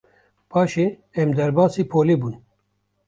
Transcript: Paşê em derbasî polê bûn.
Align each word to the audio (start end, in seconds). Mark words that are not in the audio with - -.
Paşê 0.51 0.87
em 1.21 1.29
derbasî 1.37 1.83
polê 1.91 2.15
bûn. 2.21 2.35